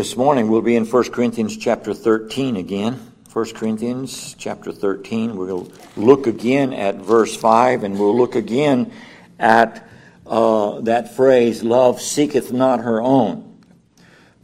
[0.00, 2.94] This morning we'll be in 1 Corinthians chapter 13 again.
[3.34, 5.36] 1 Corinthians chapter 13.
[5.36, 8.92] We'll look again at verse 5 and we'll look again
[9.38, 9.86] at
[10.26, 13.60] uh, that phrase, love seeketh not her own.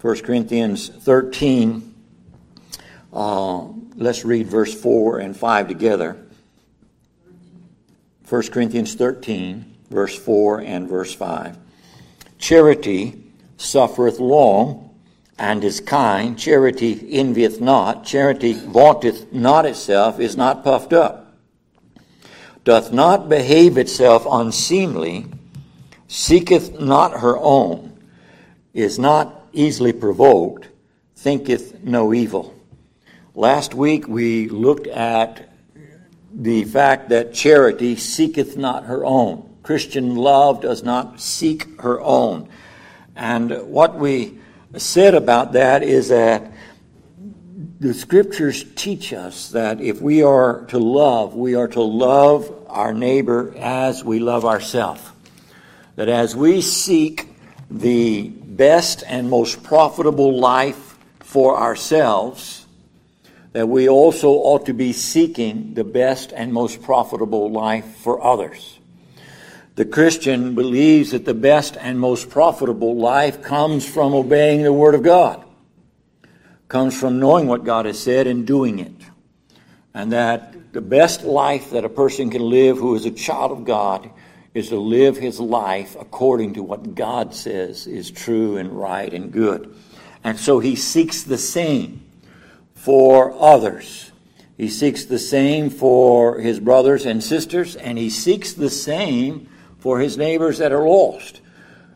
[0.02, 1.94] 1 Corinthians 13.
[3.10, 6.18] Uh, let's read verse 4 and 5 together.
[8.28, 11.56] 1 Corinthians 13, verse 4 and verse 5.
[12.36, 13.22] Charity
[13.56, 14.85] suffereth long
[15.38, 16.38] and is kind.
[16.38, 18.04] Charity envieth not.
[18.04, 21.34] Charity vaunteth not itself, is not puffed up,
[22.64, 25.26] doth not behave itself unseemly,
[26.08, 27.92] seeketh not her own,
[28.72, 30.68] is not easily provoked,
[31.16, 32.54] thinketh no evil.
[33.34, 35.50] Last week we looked at
[36.32, 39.48] the fact that charity seeketh not her own.
[39.62, 42.48] Christian love does not seek her own.
[43.14, 44.38] And what we
[44.78, 46.52] said about that is that
[47.78, 52.94] the scriptures teach us that if we are to love, we are to love our
[52.94, 55.02] neighbor as we love ourselves.
[55.96, 57.28] That as we seek
[57.70, 62.66] the best and most profitable life for ourselves,
[63.52, 68.75] that we also ought to be seeking the best and most profitable life for others.
[69.76, 74.94] The Christian believes that the best and most profitable life comes from obeying the Word
[74.94, 75.44] of God,
[76.66, 78.94] comes from knowing what God has said and doing it.
[79.92, 83.66] And that the best life that a person can live who is a child of
[83.66, 84.08] God
[84.54, 89.30] is to live his life according to what God says is true and right and
[89.30, 89.74] good.
[90.24, 92.02] And so he seeks the same
[92.74, 94.10] for others.
[94.56, 99.50] He seeks the same for his brothers and sisters, and he seeks the same
[99.86, 101.40] for his neighbors that are lost.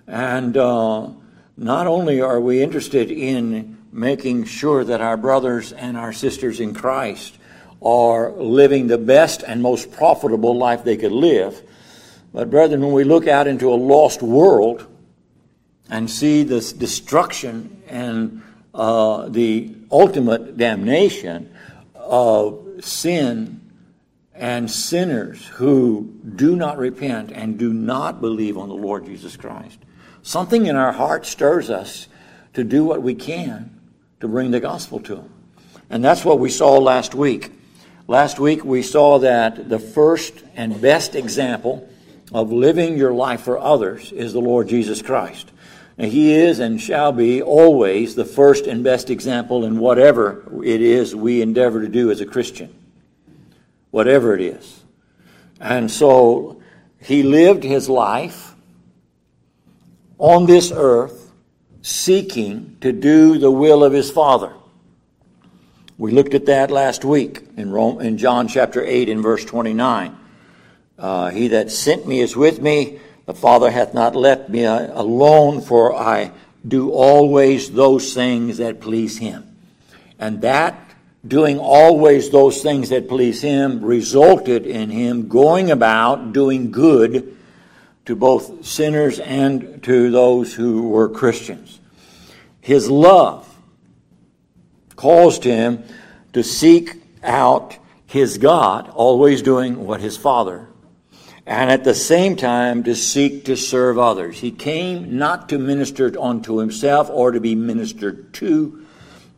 [0.06, 1.08] And uh,
[1.56, 6.72] not only are we interested in making sure that our brothers and our sisters in
[6.72, 7.36] Christ
[7.82, 11.60] are living the best and most profitable life they could live,
[12.32, 14.86] but brethren, when we look out into a lost world
[15.88, 18.40] and see this destruction and
[18.72, 21.52] uh, the ultimate damnation
[21.96, 23.69] of sin
[24.40, 29.78] and sinners who do not repent and do not believe on the Lord Jesus Christ.
[30.22, 32.08] Something in our heart stirs us
[32.54, 33.78] to do what we can
[34.20, 35.32] to bring the gospel to them.
[35.90, 37.52] And that's what we saw last week.
[38.08, 41.86] Last week we saw that the first and best example
[42.32, 45.52] of living your life for others is the Lord Jesus Christ.
[45.98, 51.14] He is and shall be always the first and best example in whatever it is
[51.14, 52.74] we endeavor to do as a Christian.
[53.90, 54.82] Whatever it is.
[55.60, 56.62] And so
[57.00, 58.54] he lived his life
[60.18, 61.32] on this earth
[61.82, 64.52] seeking to do the will of his Father.
[65.98, 70.16] We looked at that last week in, Rome, in John chapter 8 and verse 29.
[70.98, 75.60] Uh, he that sent me is with me the Father hath not left me alone,
[75.60, 76.32] for I
[76.66, 79.56] do always those things that please him.
[80.18, 80.89] And that
[81.26, 87.36] doing always those things that please him resulted in him going about doing good
[88.06, 91.78] to both sinners and to those who were Christians.
[92.60, 93.46] His love
[94.96, 95.84] caused him
[96.32, 97.76] to seek out
[98.06, 100.70] his God, always doing what his Father
[101.50, 104.38] and at the same time to seek to serve others.
[104.38, 108.79] He came not to minister unto himself or to be ministered to,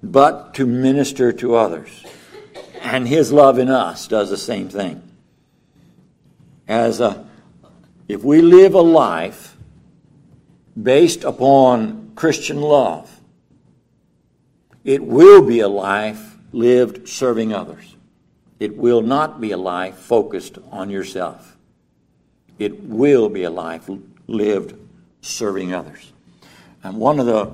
[0.03, 2.05] but to minister to others.
[2.81, 5.03] And his love in us does the same thing.
[6.67, 7.27] As a,
[8.09, 9.57] if we live a life
[10.81, 13.21] based upon Christian love,
[14.85, 17.97] it will be a life lived serving others.
[18.59, 21.53] It will not be a life focused on yourself
[22.63, 23.89] it will be a life
[24.27, 24.75] lived
[25.21, 26.13] serving others.
[26.83, 27.53] And one of the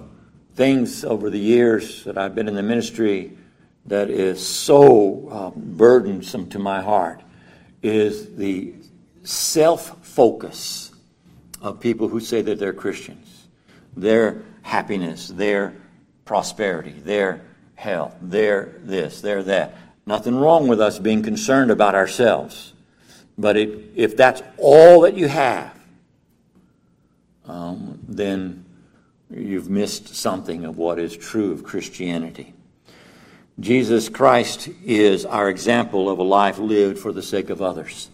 [0.59, 3.39] things over the years that I've been in the ministry
[3.87, 7.23] that is so uh, burdensome to my heart
[7.81, 8.75] is the
[9.23, 10.91] self focus
[11.63, 13.47] of people who say that they're Christians.
[13.97, 15.77] Their happiness, their
[16.25, 17.41] prosperity, their
[17.77, 19.77] health, their this, their that.
[20.07, 22.73] Nothing wrong with us being concerned about ourselves.
[23.39, 25.79] But it, if that's all that you have,
[27.45, 28.65] um, then
[29.31, 32.55] you've missed something of what is true of Christianity.
[33.61, 38.09] Jesus Christ is our example of a life lived for the sake of others.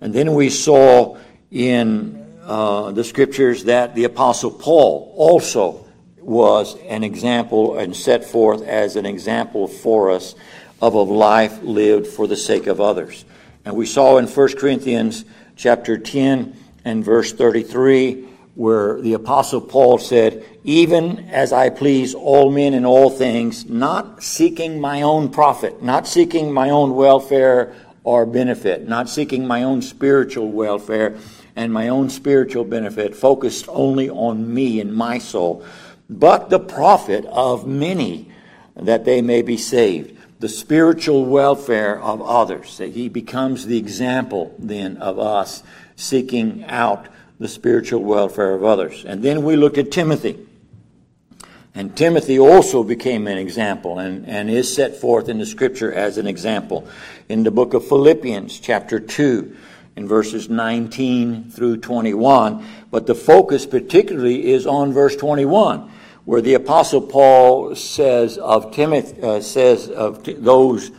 [0.00, 1.18] And then we saw
[1.50, 5.84] in uh, the scriptures that the Apostle Paul also
[6.18, 10.34] was an example and set forth as an example for us
[10.82, 13.24] of a life lived for the sake of others.
[13.64, 15.24] And we saw in 1 Corinthians
[15.56, 22.50] chapter 10 and verse 33 where the apostle Paul said, even as I please all
[22.50, 28.24] men in all things, not seeking my own profit, not seeking my own welfare or
[28.24, 31.18] benefit, not seeking my own spiritual welfare
[31.54, 35.62] and my own spiritual benefit, focused only on me and my soul,
[36.08, 38.30] but the profit of many
[38.74, 40.18] that they may be saved.
[40.38, 45.62] The spiritual welfare of others, that he becomes the example then of us
[45.96, 47.08] seeking out
[47.38, 49.04] the spiritual welfare of others.
[49.04, 50.46] And then we looked at Timothy.
[51.74, 56.16] And Timothy also became an example and, and is set forth in the scripture as
[56.16, 56.88] an example.
[57.28, 59.56] In the book of Philippians, chapter 2,
[59.96, 62.64] in verses 19 through 21.
[62.90, 65.90] But the focus particularly is on verse 21,
[66.24, 70.90] where the apostle Paul says of Timothy, uh, says of t- those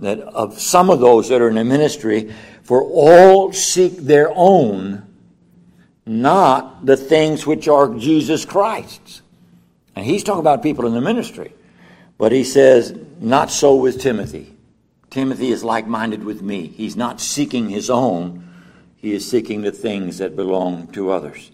[0.00, 2.32] that, of some of those that are in the ministry,
[2.62, 5.02] for all seek their own
[6.06, 9.22] not the things which are Jesus Christ's.
[9.96, 11.52] And he's talking about people in the ministry.
[12.18, 14.54] But he says, not so with Timothy.
[15.10, 16.66] Timothy is like minded with me.
[16.68, 18.48] He's not seeking his own,
[18.96, 21.50] he is seeking the things that belong to others.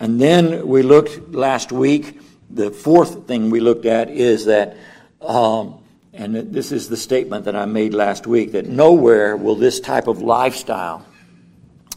[0.00, 2.20] And then we looked last week,
[2.50, 4.76] the fourth thing we looked at is that,
[5.20, 5.78] um,
[6.12, 10.08] and this is the statement that I made last week, that nowhere will this type
[10.08, 11.06] of lifestyle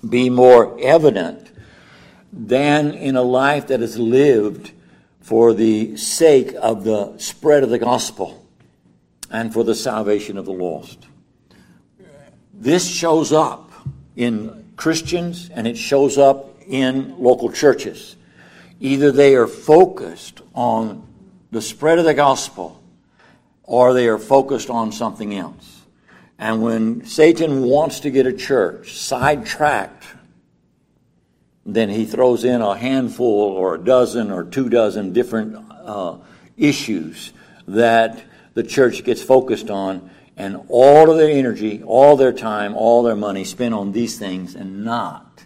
[0.08, 1.50] be more evident
[2.34, 4.72] than in a life that is lived
[5.22, 8.46] for the sake of the spread of the gospel
[9.30, 11.06] and for the salvation of the lost.
[12.54, 13.72] This shows up
[14.16, 18.16] in Christians and it shows up in local churches.
[18.80, 21.08] Either they are focused on
[21.52, 22.82] the spread of the gospel
[23.64, 25.82] or they are focused on something else.
[26.40, 30.04] And when Satan wants to get a church sidetracked
[31.66, 36.18] then he throws in a handful or a dozen or two dozen different uh,
[36.58, 37.34] issues
[37.68, 38.24] that
[38.54, 43.16] the church gets focused on, and all of their energy, all their time, all their
[43.16, 45.44] money spent on these things and not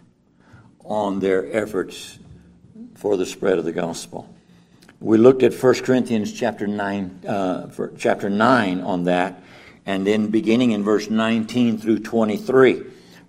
[0.83, 2.17] on their efforts
[2.95, 4.33] for the spread of the gospel.
[4.99, 7.67] We looked at 1 Corinthians chapter 9, uh,
[7.97, 9.43] chapter 9 on that,
[9.85, 12.83] and then beginning in verse 19 through 23.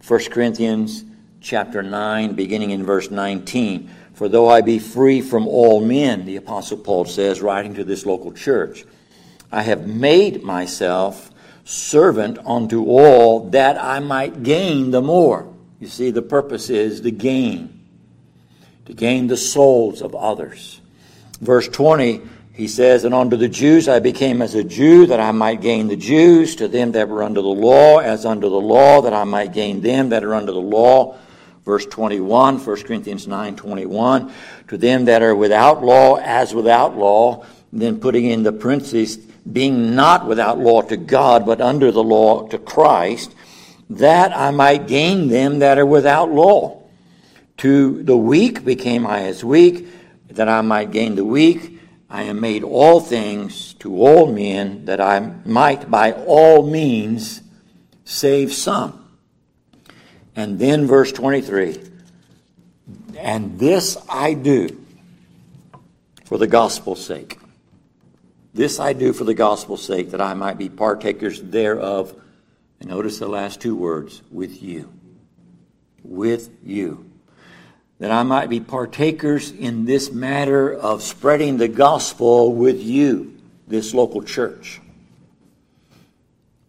[0.06, 1.04] 1 Corinthians
[1.40, 3.90] chapter 9, beginning in verse 19.
[4.14, 8.04] For though I be free from all men, the Apostle Paul says, writing to this
[8.04, 8.84] local church,
[9.52, 11.30] I have made myself
[11.64, 15.52] servant unto all that I might gain the more.
[15.80, 17.84] You see, the purpose is to gain,
[18.86, 20.80] to gain the souls of others.
[21.40, 25.30] Verse 20, he says, And unto the Jews I became as a Jew, that I
[25.30, 29.00] might gain the Jews, to them that were under the law, as under the law,
[29.02, 31.16] that I might gain them that are under the law
[31.68, 34.32] Verse 21, 1 Corinthians 9 21,
[34.68, 37.44] to them that are without law as without law,
[37.74, 42.48] then putting in the parentheses, being not without law to God, but under the law
[42.48, 43.34] to Christ,
[43.90, 46.84] that I might gain them that are without law.
[47.58, 49.88] To the weak became I as weak,
[50.28, 51.78] that I might gain the weak.
[52.08, 57.42] I am made all things to all men, that I might by all means
[58.06, 59.07] save some.
[60.38, 61.82] And then verse 23
[63.18, 64.80] And this I do
[66.26, 67.40] for the gospel's sake.
[68.54, 72.14] This I do for the gospel's sake, that I might be partakers thereof.
[72.78, 74.92] And notice the last two words with you.
[76.04, 77.10] With you.
[77.98, 83.92] That I might be partakers in this matter of spreading the gospel with you, this
[83.92, 84.80] local church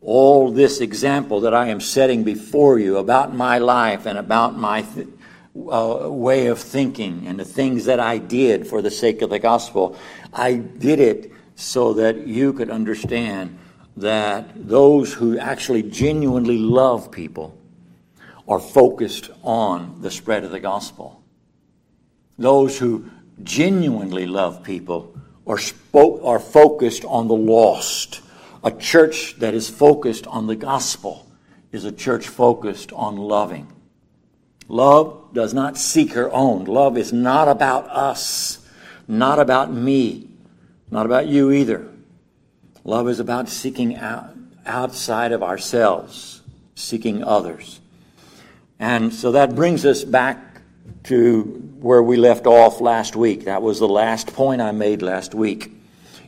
[0.01, 4.83] all this example that I am setting before you about my life and about my
[4.83, 5.07] th-
[5.55, 9.39] uh, way of thinking and the things that I did for the sake of the
[9.39, 9.97] gospel,
[10.31, 13.57] I did it so that you could understand
[13.97, 17.57] that those who actually genuinely love people
[18.47, 21.21] are focused on the spread of the gospel.
[22.37, 23.09] Those who
[23.43, 25.13] genuinely love people
[25.45, 28.21] are, spo- are focused on the lost
[28.63, 31.29] a church that is focused on the gospel
[31.71, 33.71] is a church focused on loving.
[34.67, 36.65] Love does not seek her own.
[36.65, 38.65] Love is not about us,
[39.07, 40.29] not about me,
[40.91, 41.87] not about you either.
[42.83, 44.31] Love is about seeking out,
[44.65, 46.41] outside of ourselves,
[46.75, 47.79] seeking others.
[48.79, 50.61] And so that brings us back
[51.03, 51.43] to
[51.79, 53.45] where we left off last week.
[53.45, 55.78] That was the last point I made last week.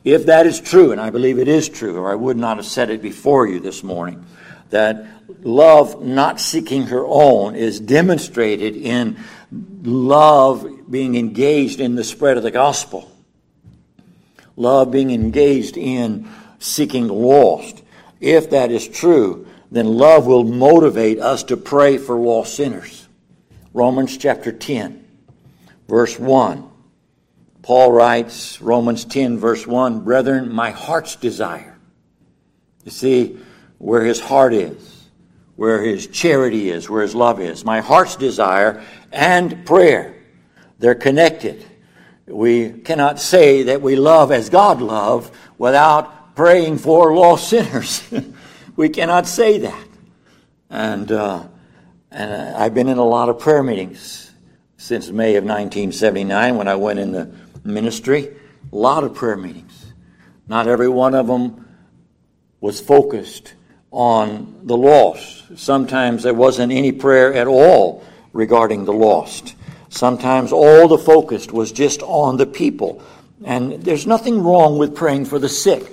[0.04, 2.66] If that is true, and I believe it is true, or I would not have
[2.66, 4.26] said it before you this morning,
[4.72, 5.06] that
[5.44, 9.18] love not seeking her own is demonstrated in
[9.84, 13.12] love being engaged in the spread of the gospel,
[14.56, 16.28] love being engaged in
[16.60, 17.84] seeking the lost.
[18.20, 23.08] If that is true, then love will motivate us to pray for lost sinners.
[23.74, 25.06] Romans chapter 10,
[25.88, 26.71] verse 1.
[27.62, 31.78] Paul writes, Romans 10, verse 1, Brethren, my heart's desire.
[32.84, 33.40] You see
[33.78, 35.10] where his heart is,
[35.56, 37.64] where his charity is, where his love is.
[37.64, 40.16] My heart's desire and prayer,
[40.80, 41.66] they're connected.
[42.26, 48.02] We cannot say that we love as God loves without praying for lost sinners.
[48.76, 49.88] we cannot say that.
[50.70, 51.44] And, uh,
[52.10, 54.32] and I've been in a lot of prayer meetings
[54.78, 58.36] since May of 1979 when I went in the ministry,
[58.72, 59.94] a lot of prayer meetings.
[60.48, 61.68] Not every one of them
[62.60, 63.54] was focused
[63.92, 65.58] on the lost.
[65.58, 68.04] Sometimes there wasn't any prayer at all
[68.34, 69.56] regarding the lost.
[69.90, 73.04] Sometimes all the focus was just on the people.
[73.44, 75.84] And there's nothing wrong with praying for the sick.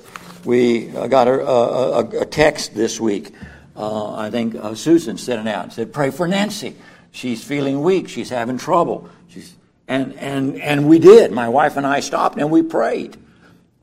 [0.44, 3.34] We got a, a, a text this week.
[3.74, 5.64] Uh, I think uh, Susan sent it out.
[5.64, 6.76] And said, "Pray for Nancy.
[7.10, 8.08] She's feeling weak.
[8.08, 9.54] She's having trouble." She's
[9.88, 11.32] and, and, and we did.
[11.32, 13.16] My wife and I stopped and we prayed.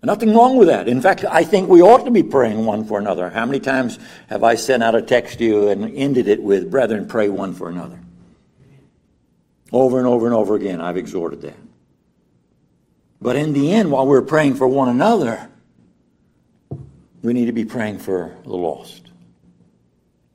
[0.03, 0.87] Nothing wrong with that.
[0.87, 3.31] In fact, I think we ought to be praying one for another.
[3.31, 3.97] How many times
[4.27, 7.55] have I sent out a text to you and ended it with, Brethren, pray one
[7.55, 7.99] for another?
[9.71, 11.57] Over and over and over again, I've exhorted that.
[13.19, 15.49] But in the end, while we're praying for one another,
[17.23, 19.09] we need to be praying for the lost.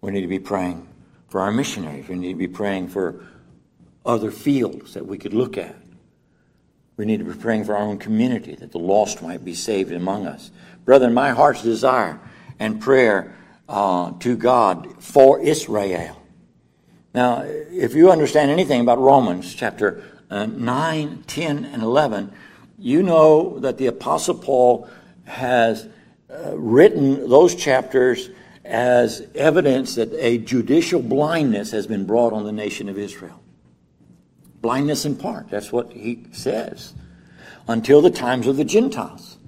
[0.01, 0.89] We need to be praying
[1.29, 2.09] for our missionaries.
[2.09, 3.25] We need to be praying for
[4.05, 5.77] other fields that we could look at.
[6.97, 9.93] We need to be praying for our own community that the lost might be saved
[9.93, 10.51] among us.
[10.85, 12.21] Brethren, my heart's desire
[12.59, 13.35] and prayer
[13.69, 16.21] uh, to God for Israel.
[17.15, 22.33] Now, if you understand anything about Romans chapter uh, 9, 10, and 11,
[22.79, 24.89] you know that the Apostle Paul
[25.25, 25.89] has
[26.29, 28.31] uh, written those chapters
[28.65, 33.40] as evidence that a judicial blindness has been brought on the nation of Israel.
[34.61, 35.49] Blindness in part.
[35.51, 36.95] That's what he says.
[37.67, 39.39] Until the times of the Gentiles.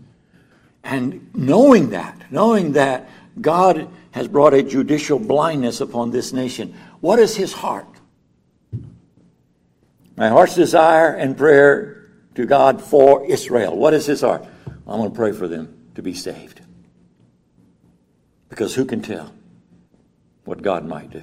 [0.85, 3.09] And knowing that, knowing that
[3.41, 7.87] God has brought a judicial blindness upon this nation, what is his heart?
[10.17, 13.77] My heart's desire and prayer to God for Israel.
[13.77, 14.47] What is his heart?
[14.87, 16.61] I'm going to pray for them to be saved.
[18.49, 19.33] Because who can tell
[20.45, 21.23] what God might do?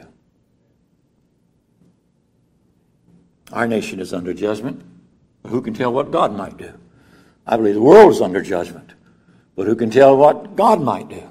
[3.51, 4.82] Our nation is under judgment.
[5.48, 6.74] Who can tell what God might do?
[7.48, 8.94] I believe the world is under judgment.
[9.56, 11.24] But who can tell what God might do?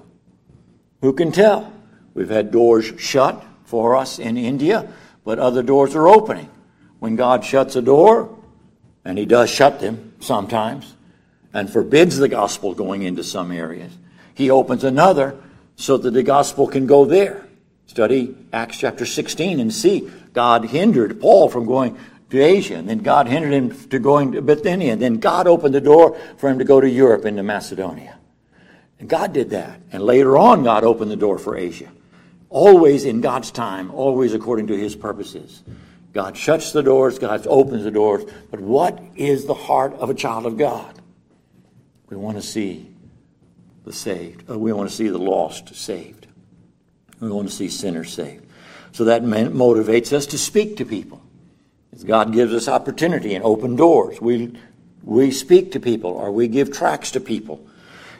[1.00, 1.72] Who can tell?
[2.14, 4.92] We've had doors shut for us in India,
[5.24, 6.50] but other doors are opening.
[6.98, 8.36] When God shuts a door,
[9.04, 10.96] and He does shut them sometimes,
[11.54, 13.92] and forbids the gospel going into some areas,
[14.34, 15.40] He opens another
[15.76, 17.46] so that the gospel can go there.
[17.86, 21.98] Study Acts chapter 16 and see God hindered Paul from going
[22.30, 25.74] to Asia, and then God hindered him to going to Bithynia, and then God opened
[25.74, 28.16] the door for him to go to Europe into Macedonia.
[29.00, 29.80] And God did that.
[29.90, 31.88] And later on, God opened the door for Asia.
[32.50, 35.64] Always in God's time, always according to his purposes.
[36.12, 38.24] God shuts the doors, God opens the doors.
[38.48, 41.02] But what is the heart of a child of God?
[42.08, 42.88] We want to see
[43.84, 44.48] the saved.
[44.48, 46.28] Uh, we want to see the lost saved.
[47.18, 48.47] We want to see sinners saved.
[48.92, 51.22] So that motivates us to speak to people.
[51.92, 54.56] As God gives us opportunity and open doors, we,
[55.02, 57.66] we speak to people or we give tracts to people.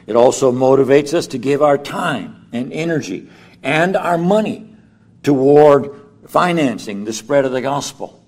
[0.05, 3.29] It also motivates us to give our time and energy
[3.63, 4.75] and our money
[5.23, 5.95] toward
[6.27, 8.23] financing the spread of the gospel.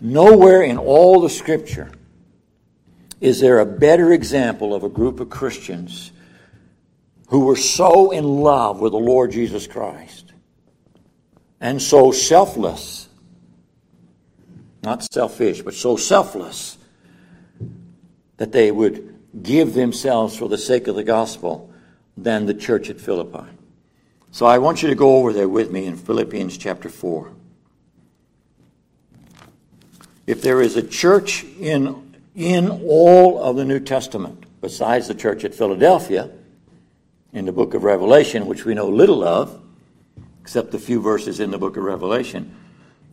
[0.00, 1.90] Nowhere in all the scripture
[3.20, 6.12] is there a better example of a group of Christians
[7.28, 10.23] who were so in love with the Lord Jesus Christ
[11.60, 13.08] and so selfless,
[14.82, 16.78] not selfish, but so selfless
[18.36, 21.72] that they would give themselves for the sake of the gospel
[22.16, 23.48] than the church at Philippi.
[24.30, 27.30] So I want you to go over there with me in Philippians chapter 4.
[30.26, 35.44] If there is a church in, in all of the New Testament, besides the church
[35.44, 36.30] at Philadelphia,
[37.32, 39.60] in the book of Revelation, which we know little of,
[40.44, 42.54] except the few verses in the book of Revelation,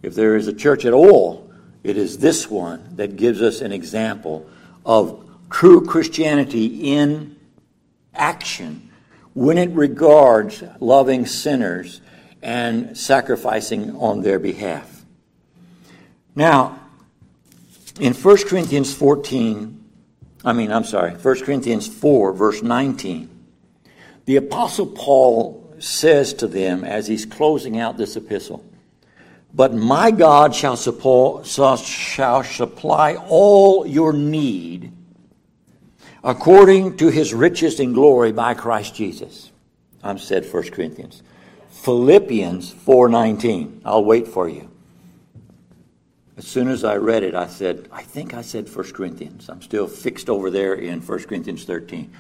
[0.02, 1.50] If there is a church at all,
[1.82, 4.50] it is this one that gives us an example
[4.86, 7.38] of true Christianity in
[8.14, 8.92] action
[9.34, 12.02] when it regards loving sinners
[12.42, 15.06] and sacrificing on their behalf.
[16.36, 16.82] Now,
[17.98, 19.82] in 1 Corinthians 14,
[20.44, 23.30] I mean, I'm sorry, 1 Corinthians 4, verse 19,
[24.26, 28.64] the Apostle Paul says to them as he's closing out this epistle,
[29.54, 34.94] But my God shall supply, shall supply all your need
[36.24, 39.52] according to his riches in glory by Christ Jesus.
[40.04, 41.24] I'm said 1 Corinthians.
[41.70, 43.82] Philippians 4:19.
[43.84, 44.70] I'll wait for you.
[46.38, 49.50] As soon as I read it, I said, I think I said 1 Corinthians.
[49.50, 52.12] I'm still fixed over there in 1 Corinthians 13.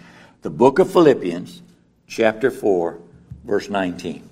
[0.42, 1.62] The book of Philippians,
[2.08, 3.00] chapter 4,
[3.44, 4.30] verse 19.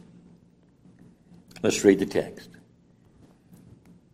[1.61, 2.49] Let's read the text.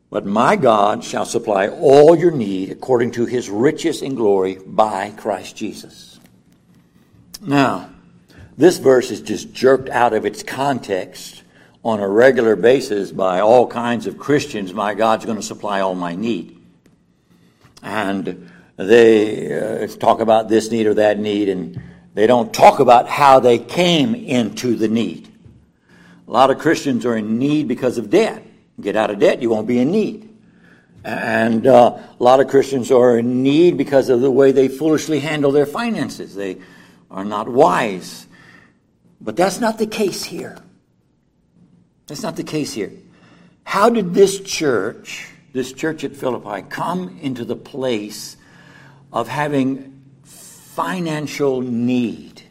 [0.09, 5.11] But my God shall supply all your need according to his riches in glory by
[5.11, 6.19] Christ Jesus.
[7.41, 7.89] Now,
[8.57, 11.43] this verse is just jerked out of its context
[11.83, 14.73] on a regular basis by all kinds of Christians.
[14.73, 16.59] My God's going to supply all my need.
[17.83, 21.81] And they uh, talk about this need or that need, and
[22.15, 25.27] they don't talk about how they came into the need.
[26.27, 28.41] A lot of Christians are in need because of debt.
[28.79, 30.29] Get out of debt, you won't be in need.
[31.03, 35.19] And uh, a lot of Christians are in need because of the way they foolishly
[35.19, 36.33] handle their finances.
[36.33, 36.57] They
[37.11, 38.27] are not wise.
[39.19, 40.57] But that's not the case here.
[42.07, 42.91] That's not the case here.
[43.65, 48.37] How did this church, this church at Philippi, come into the place
[49.11, 49.94] of having
[50.75, 52.41] financial need?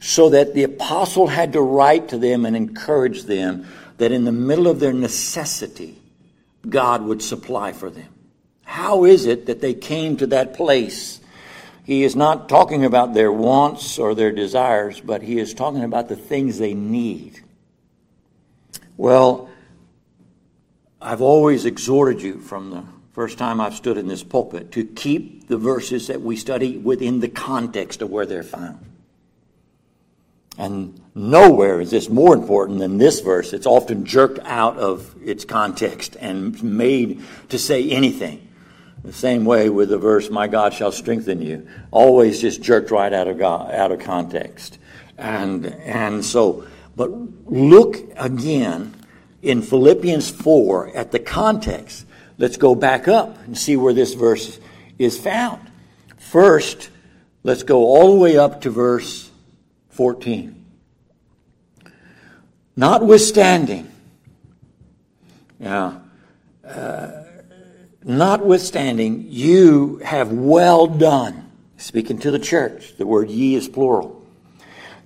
[0.00, 3.66] So that the apostle had to write to them and encourage them
[3.98, 5.98] that in the middle of their necessity,
[6.68, 8.08] God would supply for them.
[8.64, 11.20] How is it that they came to that place?
[11.84, 16.08] He is not talking about their wants or their desires, but he is talking about
[16.08, 17.40] the things they need.
[18.96, 19.50] Well,
[21.00, 25.48] I've always exhorted you from the first time I've stood in this pulpit to keep
[25.48, 28.78] the verses that we study within the context of where they're found.
[30.58, 33.52] And nowhere is this more important than this verse.
[33.52, 38.48] It's often jerked out of its context and made to say anything.
[39.02, 43.12] The same way with the verse, "My God shall strengthen you," always just jerked right
[43.12, 44.78] out of God, out of context.
[45.18, 47.10] And and so, but
[47.46, 48.94] look again
[49.42, 52.06] in Philippians four at the context.
[52.42, 54.58] Let's go back up and see where this verse
[54.98, 55.70] is found.
[56.18, 56.90] First,
[57.44, 59.30] let's go all the way up to verse
[59.90, 60.64] 14.
[62.74, 63.92] Notwithstanding,
[65.60, 66.00] yeah,
[66.66, 67.10] uh,
[68.02, 71.48] notwithstanding, you have well done.
[71.76, 74.20] Speaking to the church, the word ye is plural.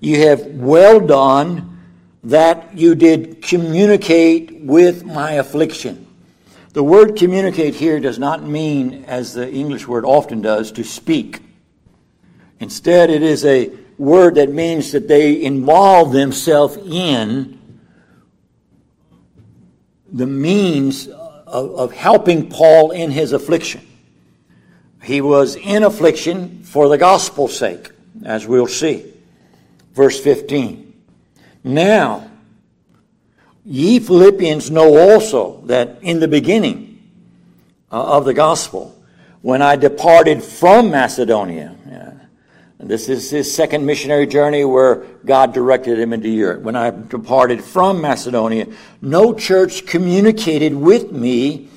[0.00, 1.82] You have well done
[2.24, 6.05] that you did communicate with my affliction.
[6.76, 11.40] The word communicate here does not mean, as the English word often does, to speak.
[12.60, 17.58] Instead, it is a word that means that they involve themselves in
[20.12, 23.80] the means of, of helping Paul in his affliction.
[25.02, 27.90] He was in affliction for the gospel's sake,
[28.22, 29.14] as we'll see.
[29.94, 30.92] Verse 15.
[31.64, 32.30] Now,
[33.66, 37.02] ye Philippians know also that in the beginning
[37.92, 38.96] uh, of the gospel,
[39.42, 41.76] when I departed from Macedonia,
[42.78, 46.62] this is his second missionary journey where God directed him into Europe.
[46.62, 48.66] When I departed from Macedonia,
[49.00, 51.68] no church communicated with me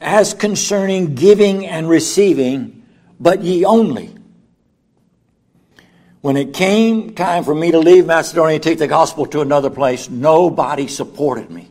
[0.00, 2.84] as concerning giving and receiving,
[3.18, 4.14] but ye only.
[6.22, 9.70] When it came time for me to leave Macedonia and take the gospel to another
[9.70, 11.68] place, nobody supported me.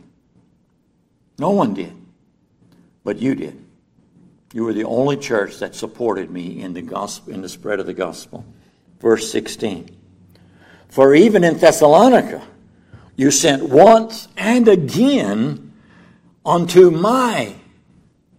[1.38, 1.92] No one did.
[3.02, 3.58] But you did.
[4.52, 7.86] You were the only church that supported me in the gospel, in the spread of
[7.86, 8.44] the gospel
[9.02, 9.90] verse 16.
[10.88, 12.40] For even in Thessalonica,
[13.16, 15.72] you sent once and again
[16.46, 17.54] unto my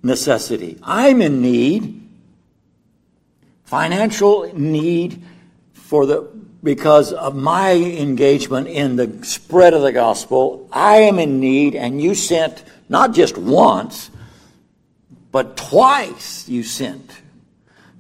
[0.01, 0.79] necessity.
[0.81, 2.09] I'm in need,
[3.65, 5.23] financial need
[5.93, 6.21] for the
[6.63, 10.67] because of my engagement in the spread of the gospel.
[10.71, 14.09] I am in need, and you sent not just once,
[15.31, 17.21] but twice you sent.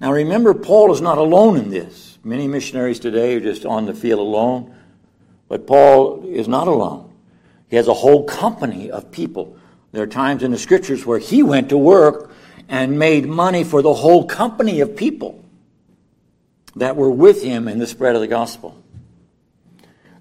[0.01, 2.17] Now remember, Paul is not alone in this.
[2.23, 4.75] Many missionaries today are just on the field alone,
[5.47, 7.13] but Paul is not alone.
[7.69, 9.55] He has a whole company of people
[9.91, 12.31] There are times in the scriptures where he went to work
[12.67, 15.42] and made money for the whole company of people
[16.75, 18.81] that were with him in the spread of the gospel.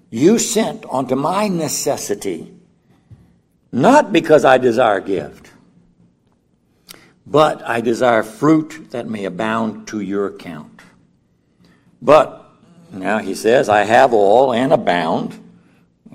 [0.09, 2.53] You sent unto my necessity,
[3.71, 5.51] not because I desire gift,
[7.25, 10.81] but I desire fruit that may abound to your account.
[12.01, 12.47] But,
[12.91, 15.39] now he says, I have all and abound.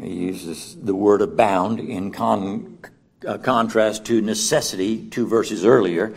[0.01, 2.79] He uses the word abound in con,
[3.27, 6.15] uh, contrast to necessity, two verses earlier.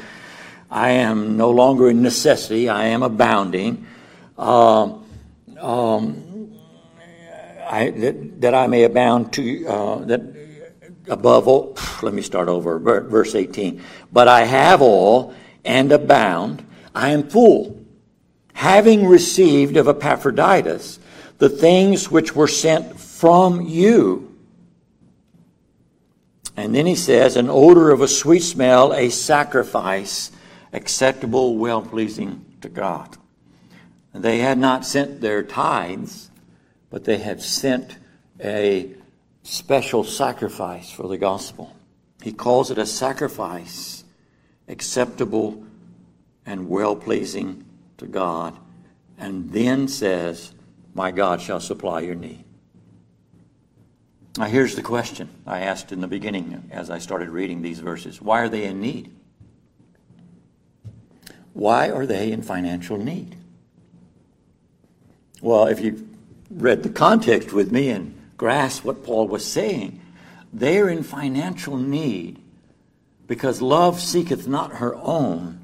[0.69, 3.87] I am no longer in necessity, I am abounding.
[4.41, 4.97] Uh,
[5.59, 6.57] um,
[7.69, 10.21] I, that, that, I may abound to, uh, that
[11.07, 13.83] above all, let me start over, verse 18.
[14.11, 16.65] But I have all and abound.
[16.95, 17.85] I am full,
[18.53, 20.99] having received of Epaphroditus
[21.37, 24.35] the things which were sent from you.
[26.57, 30.31] And then he says, an odor of a sweet smell, a sacrifice
[30.73, 33.17] acceptable, well pleasing to God.
[34.13, 36.29] They had not sent their tithes,
[36.89, 37.97] but they had sent
[38.39, 38.93] a
[39.43, 41.75] special sacrifice for the gospel.
[42.21, 44.03] He calls it a sacrifice
[44.67, 45.63] acceptable
[46.45, 47.65] and well pleasing
[47.97, 48.57] to God,
[49.17, 50.53] and then says,
[50.93, 52.43] My God shall supply your need.
[54.37, 58.21] Now, here's the question I asked in the beginning as I started reading these verses
[58.21, 59.11] Why are they in need?
[61.53, 63.35] Why are they in financial need?
[65.41, 66.07] Well, if you
[66.51, 69.99] read the context with me and grasp what Paul was saying,
[70.53, 72.41] they're in financial need
[73.27, 75.57] because love seeketh not her own.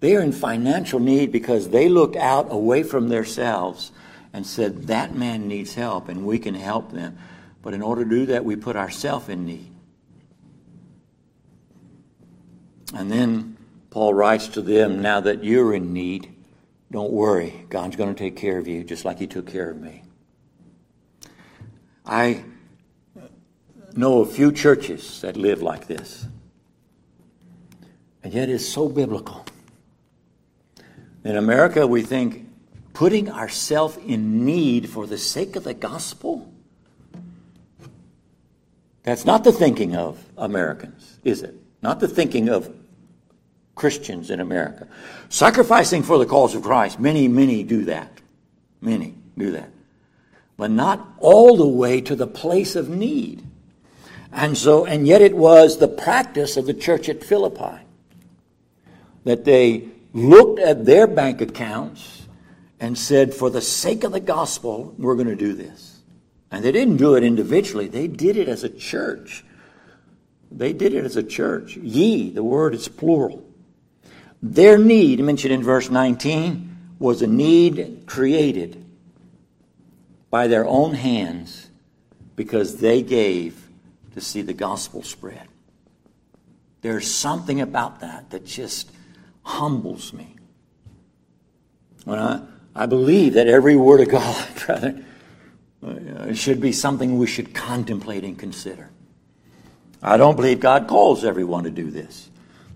[0.00, 3.92] They are in financial need because they looked out away from themselves
[4.32, 7.18] and said, That man needs help and we can help them.
[7.62, 9.70] But in order to do that, we put ourselves in need.
[12.94, 13.56] And then
[13.90, 16.34] Paul writes to them, Now that you're in need,
[16.92, 17.64] don't worry.
[17.70, 20.02] God's going to take care of you just like He took care of me.
[22.04, 22.44] I
[23.96, 26.26] know a few churches that live like this.
[28.22, 29.44] And yet it's so biblical.
[31.24, 32.46] In America, we think
[32.92, 36.52] putting ourselves in need for the sake of the gospel.
[39.02, 41.54] That's not the thinking of Americans, is it?
[41.80, 42.72] Not the thinking of
[43.82, 44.86] Christians in America.
[45.28, 48.16] Sacrificing for the cause of Christ, many, many do that.
[48.80, 49.70] Many do that.
[50.56, 53.44] But not all the way to the place of need.
[54.30, 57.82] And so, and yet it was the practice of the church at Philippi
[59.24, 62.28] that they looked at their bank accounts
[62.78, 65.98] and said, for the sake of the gospel, we're going to do this.
[66.52, 69.44] And they didn't do it individually, they did it as a church.
[70.52, 71.76] They did it as a church.
[71.78, 73.44] Ye, the word is plural.
[74.42, 78.84] Their need, mentioned in verse 19, was a need created
[80.30, 81.68] by their own hands
[82.34, 83.68] because they gave
[84.14, 85.46] to see the gospel spread.
[86.80, 88.90] There's something about that that just
[89.44, 90.36] humbles me.
[92.04, 92.42] When I,
[92.74, 95.04] I believe that every word of God, brother,
[95.84, 98.90] uh, should be something we should contemplate and consider.
[100.02, 102.28] I don't believe God calls everyone to do this,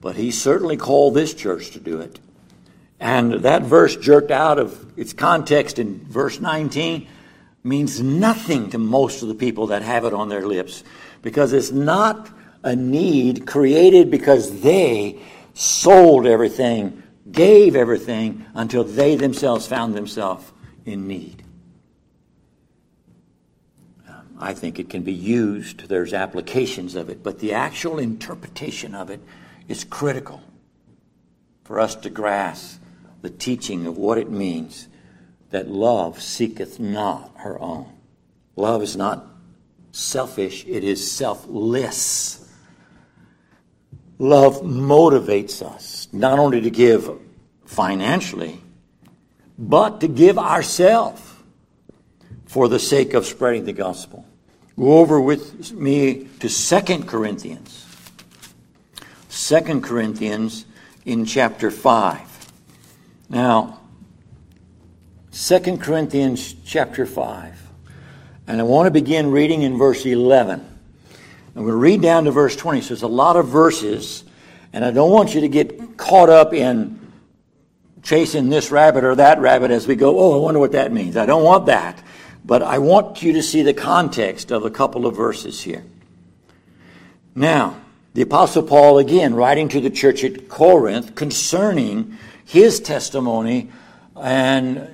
[0.07, 2.21] but He certainly called this church to do it.
[3.01, 7.09] And that verse jerked out of its context in verse 19
[7.65, 10.85] means nothing to most of the people that have it on their lips
[11.23, 12.31] because it's not
[12.63, 15.21] a need created because they
[15.55, 20.53] sold everything, gave everything until they themselves found themselves
[20.85, 21.43] in need.
[24.09, 28.95] Um, I think it can be used, there's applications of it, but the actual interpretation
[28.95, 29.19] of it
[29.69, 30.43] is critical
[31.65, 32.81] for us to grasp
[33.23, 34.89] the teaching of what it means
[35.51, 37.93] that love seeketh not her own.
[38.55, 39.27] Love is not
[39.93, 42.49] selfish, it is selfless.
[44.19, 47.11] Love motivates us not only to give
[47.65, 48.61] financially,
[49.59, 51.23] but to give ourselves
[52.47, 54.25] for the sake of spreading the gospel.
[54.79, 57.86] Go over with me to Second Corinthians.
[59.37, 60.65] Second Corinthians
[61.05, 62.53] in chapter 5.
[63.29, 63.81] Now,
[65.31, 67.61] Second Corinthians chapter 5.
[68.47, 70.59] And I want to begin reading in verse 11.
[70.61, 72.81] I'm going to read down to verse 20.
[72.81, 74.25] So there's a lot of verses,
[74.73, 77.13] and I don't want you to get caught up in
[78.03, 81.15] chasing this rabbit or that rabbit as we go, oh, I wonder what that means.
[81.15, 82.03] I don't want that.
[82.43, 85.85] But I want you to see the context of a couple of verses here.
[87.35, 87.83] Now,
[88.17, 93.69] the Apostle Paul, again, writing to the church at Corinth concerning his testimony
[94.19, 94.89] and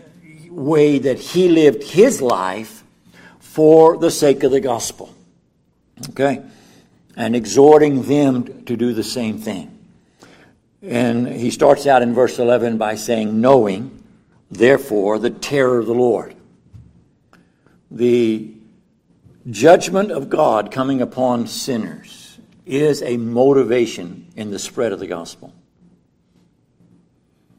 [0.51, 2.83] way that he lived his life
[3.39, 5.15] for the sake of the gospel.
[6.11, 6.43] Okay?
[7.17, 9.71] And exhorting them to do the same thing.
[10.83, 14.03] And he starts out in verse 11 by saying, Knowing,
[14.51, 16.35] therefore, the terror of the Lord.
[17.89, 18.53] The
[19.49, 22.22] judgment of God coming upon sinners
[22.64, 25.53] is a motivation in the spread of the gospel.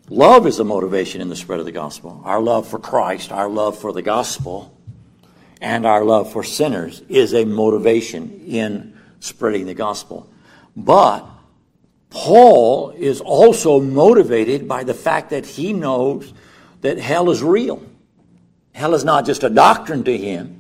[0.10, 2.22] Love is a motivation in the spread of the gospel.
[2.26, 4.78] Our love for Christ, our love for the gospel,
[5.62, 10.30] and our love for sinners is a motivation in spreading the gospel.
[10.76, 11.26] But
[12.10, 16.34] Paul is also motivated by the fact that he knows
[16.82, 17.82] that hell is real.
[18.74, 20.60] Hell is not just a doctrine to him,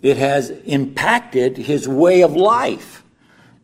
[0.00, 2.97] it has impacted his way of life.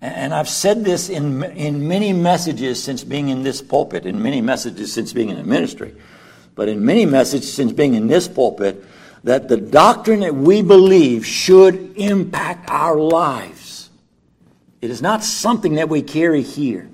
[0.04, 4.42] And I've said this in, in many messages since being in this pulpit, in many
[4.42, 5.94] messages since being in the ministry,
[6.54, 8.84] but in many messages since being in this pulpit,
[9.22, 13.88] that the doctrine that we believe should impact our lives.
[14.82, 16.90] It is not something that we carry here,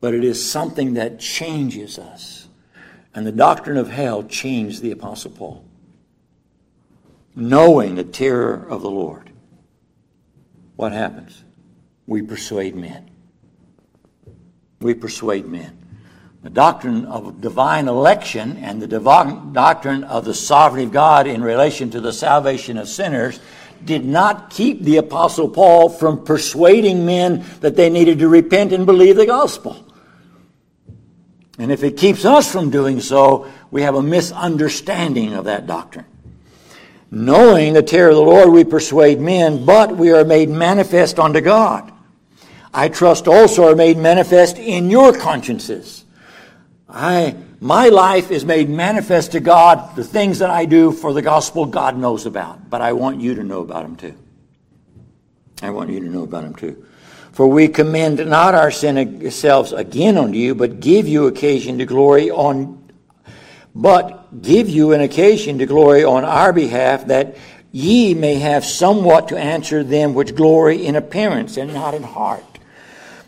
[0.00, 2.48] but it is something that changes us.
[3.14, 5.66] And the doctrine of hell changed the Apostle Paul
[7.36, 9.30] knowing the terror of the Lord,
[10.76, 11.42] what happens?
[12.06, 13.10] We persuade men.
[14.80, 15.82] We persuade men.
[16.42, 21.90] The doctrine of divine election and the doctrine of the sovereignty of God in relation
[21.90, 23.40] to the salvation of sinners
[23.84, 28.86] did not keep the Apostle Paul from persuading men that they needed to repent and
[28.86, 29.84] believe the gospel.
[31.58, 36.06] And if it keeps us from doing so, we have a misunderstanding of that doctrine.
[37.10, 41.40] Knowing the terror of the Lord, we persuade men, but we are made manifest unto
[41.40, 41.92] God.
[42.74, 46.04] I trust also are made manifest in your consciences.
[46.88, 49.96] I, my life is made manifest to God.
[49.96, 52.68] The things that I do for the gospel, God knows about.
[52.68, 54.14] But I want you to know about them too.
[55.62, 56.84] I want you to know about them too.
[57.32, 61.86] For we commend not our sin ourselves again unto you, but give you occasion to
[61.86, 62.85] glory on
[63.76, 67.36] but give you an occasion to glory on our behalf, that
[67.72, 72.42] ye may have somewhat to answer them which glory in appearance and not in heart.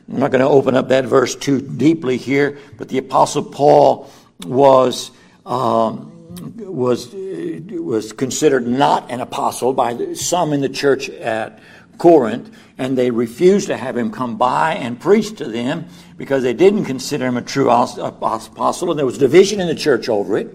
[0.08, 4.10] I'm not going to open up that verse too deeply here, but the Apostle Paul
[4.44, 5.10] was.
[5.44, 6.14] Um,
[6.58, 11.58] was was considered not an apostle by some in the church at
[11.98, 16.54] Corinth, and they refused to have him come by and preach to them because they
[16.54, 20.38] didn't consider him a true uh, apostle, and there was division in the church over
[20.38, 20.54] it.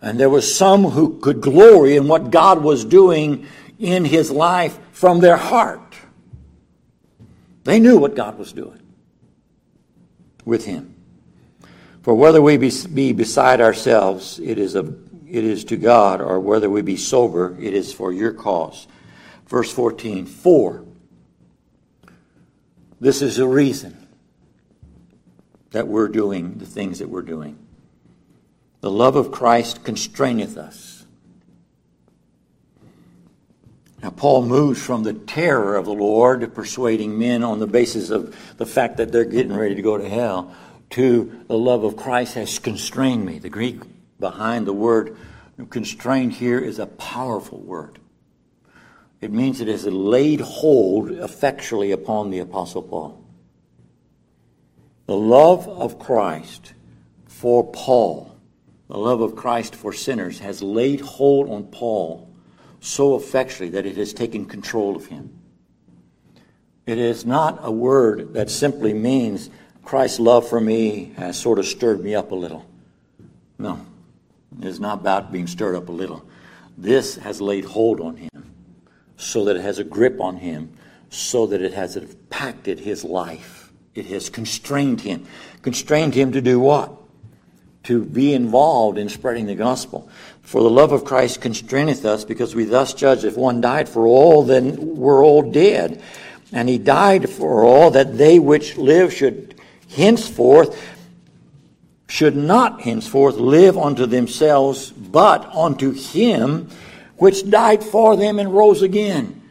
[0.00, 3.46] And there was some who could glory in what God was doing
[3.78, 5.94] in his life from their heart.
[7.64, 8.80] They knew what God was doing
[10.44, 10.94] with him.
[12.02, 14.80] For whether we be, be beside ourselves, it is, a,
[15.28, 18.88] it is to God, or whether we be sober, it is for your cause.
[19.50, 20.84] Verse 14, for
[23.00, 24.06] this is the reason
[25.72, 27.58] that we're doing the things that we're doing.
[28.80, 31.04] The love of Christ constraineth us.
[34.00, 38.10] Now, Paul moves from the terror of the Lord to persuading men on the basis
[38.10, 40.54] of the fact that they're getting ready to go to hell
[40.90, 43.40] to the love of Christ has constrained me.
[43.40, 43.80] The Greek
[44.20, 45.16] behind the word
[45.70, 47.99] constrained here is a powerful word.
[49.20, 53.22] It means it has laid hold effectually upon the Apostle Paul.
[55.06, 56.72] The love of Christ
[57.26, 58.34] for Paul,
[58.88, 62.30] the love of Christ for sinners, has laid hold on Paul
[62.80, 65.38] so effectually that it has taken control of him.
[66.86, 69.50] It is not a word that simply means
[69.84, 72.64] Christ's love for me has sort of stirred me up a little.
[73.58, 73.84] No,
[74.62, 76.24] it's not about being stirred up a little.
[76.78, 78.49] This has laid hold on him
[79.20, 80.72] so that it has a grip on him,
[81.10, 83.70] so that it has impacted his life.
[83.94, 85.26] It has constrained him.
[85.62, 86.92] Constrained him to do what?
[87.84, 90.08] To be involved in spreading the gospel.
[90.42, 94.06] For the love of Christ constraineth us, because we thus judge if one died for
[94.06, 96.02] all, then we're all dead.
[96.52, 99.54] And he died for all, that they which live should
[99.90, 100.96] henceforth
[102.08, 106.68] should not henceforth live unto themselves, but unto him
[107.20, 109.42] which died for them and rose again.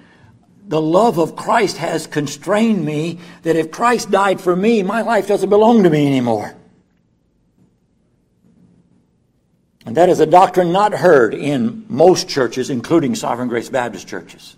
[0.67, 5.27] The love of Christ has constrained me that if Christ died for me, my life
[5.27, 6.55] doesn't belong to me anymore.
[9.85, 14.55] And that is a doctrine not heard in most churches, including Sovereign Grace Baptist churches.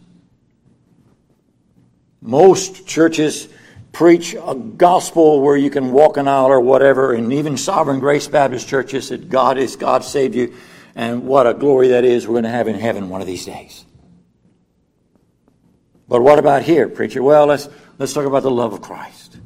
[2.22, 3.50] Most churches
[3.92, 8.28] preach a gospel where you can walk an aisle or whatever, and even Sovereign Grace
[8.28, 10.54] Baptist churches that God is God saved you,
[10.96, 13.46] and what a glory that is we're going to have in heaven one of these
[13.46, 13.86] days.
[16.08, 17.24] But what about here, preacher?
[17.24, 19.38] Well, let's let's talk about the love of Christ.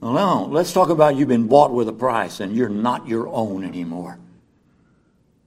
[0.00, 3.26] Well, no, let's talk about you've been bought with a price and you're not your
[3.28, 4.18] own anymore.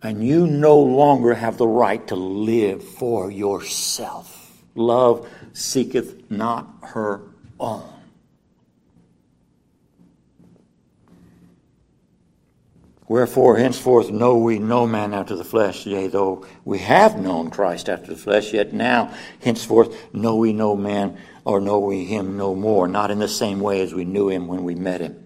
[0.02, 4.64] And you no longer have the right to live for yourself.
[4.76, 7.22] Love seeketh not her
[7.60, 7.97] own.
[13.08, 17.88] Wherefore, henceforth know we no man after the flesh, yea, though we have known Christ
[17.88, 22.54] after the flesh, yet now, henceforth, know we no man, or know we him no
[22.54, 25.24] more, not in the same way as we knew him when we met him.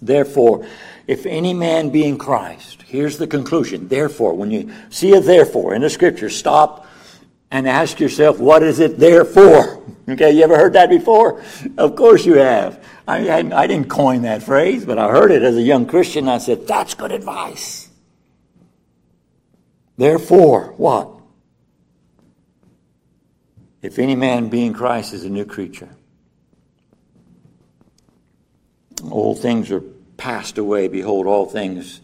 [0.00, 0.64] Therefore,
[1.08, 3.88] if any man be in Christ, here's the conclusion.
[3.88, 6.86] Therefore, when you see a therefore in the scripture, stop
[7.50, 9.78] and ask yourself, what is it there for?
[10.08, 11.40] Okay, you ever heard that before?
[11.78, 12.84] Of course you have.
[13.10, 16.28] I, I, didn't coin that phrase, but I heard it as a young Christian.
[16.28, 17.88] I said, that's good advice.
[19.96, 21.10] Therefore, what?
[23.82, 25.88] If any man be in Christ is a new creature.
[29.10, 29.82] Old things are
[30.16, 30.86] passed away.
[30.86, 32.00] Behold, all things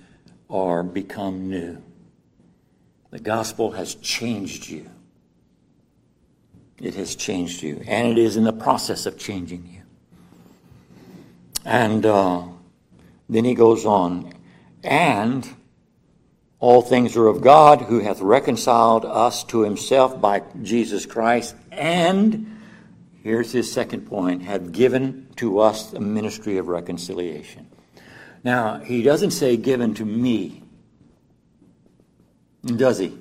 [0.50, 1.82] are become new.
[3.10, 4.90] The gospel has changed you.
[6.80, 9.75] It has changed you, and it is in the process of changing you.
[11.66, 12.44] And uh,
[13.28, 14.32] then he goes on,
[14.84, 15.44] and
[16.60, 22.60] all things are of God who hath reconciled us to himself by Jesus Christ, and
[23.20, 27.68] here's his second point, have given to us the ministry of reconciliation.
[28.44, 30.62] Now, he doesn't say given to me,
[32.64, 33.18] does he?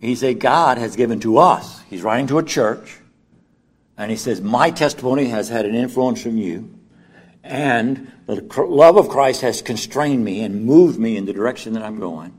[0.00, 1.82] He said, God has given to us.
[1.90, 2.96] He's writing to a church.
[3.98, 6.75] And he says, My testimony has had an influence from you.
[7.46, 11.82] And the love of Christ has constrained me and moved me in the direction that
[11.82, 12.32] I'm going.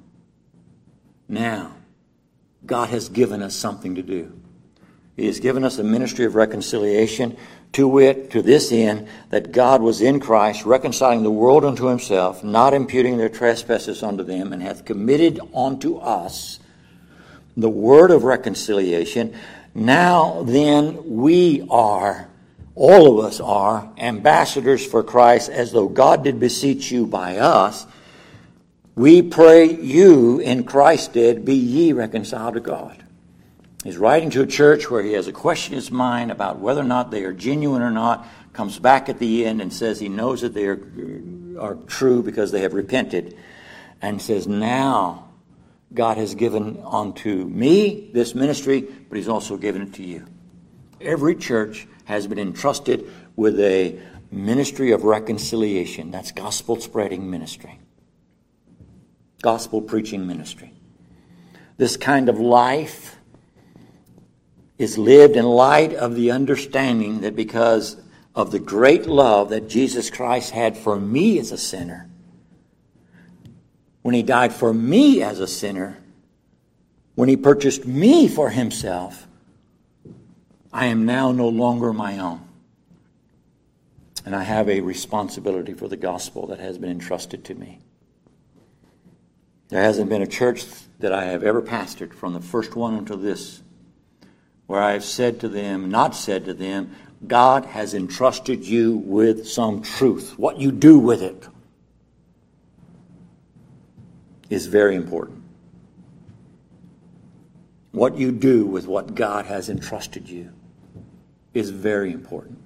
[1.29, 1.73] Now,
[2.65, 4.37] God has given us something to do.
[5.15, 7.37] He has given us a ministry of reconciliation,
[7.73, 12.43] to wit, to this end, that God was in Christ, reconciling the world unto himself,
[12.43, 16.59] not imputing their trespasses unto them, and hath committed unto us
[17.55, 19.33] the word of reconciliation.
[19.73, 22.29] Now then, we are,
[22.77, 27.87] all of us are, ambassadors for Christ, as though God did beseech you by us.
[28.95, 33.03] We pray you in Christ did, be ye reconciled to God.
[33.83, 36.81] He's writing to a church where he has a question in his mind about whether
[36.81, 40.09] or not they are genuine or not, comes back at the end and says he
[40.09, 40.79] knows that they are,
[41.59, 43.35] are true because they have repented,
[44.03, 45.29] and says, Now
[45.91, 50.27] God has given unto me this ministry, but He's also given it to you.
[50.99, 53.99] Every church has been entrusted with a
[54.31, 56.11] ministry of reconciliation.
[56.11, 57.79] That's gospel spreading ministry,
[59.41, 60.73] gospel preaching ministry.
[61.77, 63.17] This kind of life
[64.77, 67.97] is lived in light of the understanding that because
[68.35, 72.09] of the great love that Jesus Christ had for me as a sinner,
[74.01, 75.97] when he died for me as a sinner,
[77.15, 79.26] when he purchased me for himself,
[80.77, 82.47] I am now no longer my own.
[84.23, 87.79] And I have a responsibility for the gospel that has been entrusted to me.
[89.69, 90.65] There hasn't been a church
[90.99, 93.63] that I have ever pastored from the first one until this
[94.67, 96.91] where I have said to them, not said to them,
[97.25, 100.37] God has entrusted you with some truth.
[100.37, 101.47] What you do with it
[104.51, 105.41] is very important.
[107.93, 110.53] What you do with what God has entrusted you
[111.53, 112.59] is very important.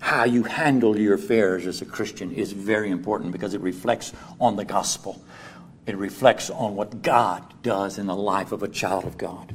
[0.00, 4.56] How you handle your affairs as a Christian is very important because it reflects on
[4.56, 5.22] the gospel.
[5.86, 9.54] It reflects on what God does in the life of a child of God.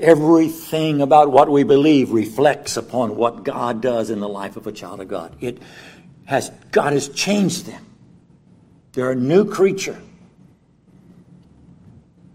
[0.00, 4.72] Everything about what we believe reflects upon what God does in the life of a
[4.72, 5.36] child of God.
[5.40, 5.62] It
[6.24, 7.84] has God has changed them.
[8.92, 10.00] They're a new creature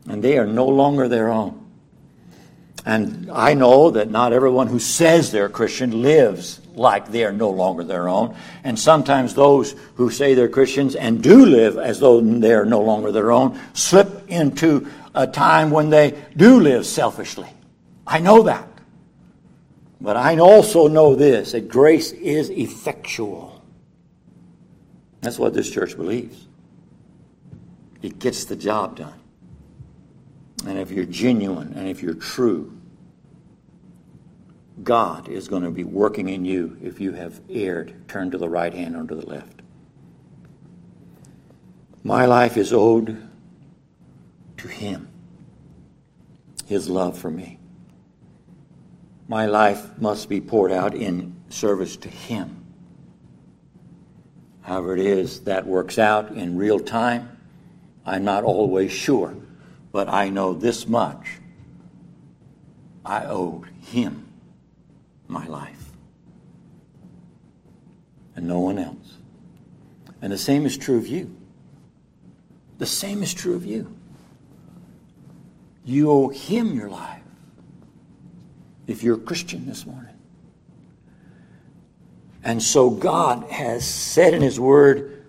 [0.09, 1.68] and they are no longer their own.
[2.89, 7.51] And I know that not everyone who says they're Christian lives like they are no
[7.51, 8.35] longer their own.
[8.63, 12.81] And sometimes those who say they're Christians and do live as though they are no
[12.81, 17.47] longer their own slip into a time when they do live selfishly.
[18.07, 18.67] I know that.
[20.01, 23.63] But I also know this that grace is effectual.
[25.21, 26.47] That's what this church believes.
[28.01, 29.19] It gets the job done
[30.65, 32.78] and if you're genuine and if you're true,
[34.84, 38.49] God is going to be working in you if you have erred, turned to the
[38.49, 39.61] right hand or to the left.
[42.03, 43.21] My life is owed
[44.57, 45.09] to Him,
[46.65, 47.59] His love for me.
[49.27, 52.63] My life must be poured out in service to Him.
[54.61, 57.38] However, it is that works out in real time,
[58.05, 59.36] I'm not always sure,
[59.91, 61.27] but I know this much
[63.03, 64.28] I owe Him
[65.30, 65.91] my life
[68.36, 69.17] and no one else.
[70.21, 71.36] And the same is true of you.
[72.77, 73.95] The same is true of you.
[75.86, 77.21] You owe Him your life
[78.88, 80.15] if you're a Christian this morning.
[82.43, 85.25] And so God has said in His Word,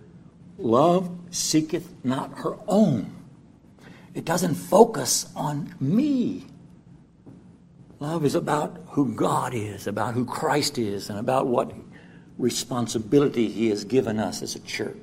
[0.59, 3.13] Love seeketh not her own.
[4.15, 6.47] It doesn't focus on me.
[8.01, 11.73] Love is about who God is, about who Christ is, and about what
[12.39, 14.97] responsibility He has given us as a church.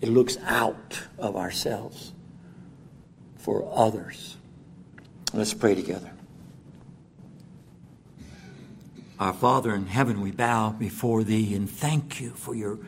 [0.00, 2.12] It looks out of ourselves
[3.36, 4.38] for others.
[5.34, 6.10] Let's pray together.
[9.20, 12.78] Our Father in heaven, we bow before Thee and thank you for your